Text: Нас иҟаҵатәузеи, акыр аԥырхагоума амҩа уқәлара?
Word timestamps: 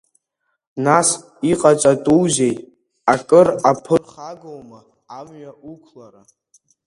Нас 0.85 1.07
иҟаҵатәузеи, 1.51 2.55
акыр 3.13 3.47
аԥырхагоума 3.69 4.79
амҩа 5.17 5.51
уқәлара? 5.71 6.21